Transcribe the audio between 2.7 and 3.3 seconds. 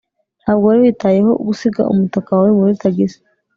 tagisi